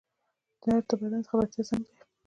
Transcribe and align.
درد 0.61 0.83
د 0.89 0.91
بدن 0.99 1.21
د 1.23 1.27
خبرتیا 1.31 1.61
زنګ 1.69 1.83
دی 1.89 1.95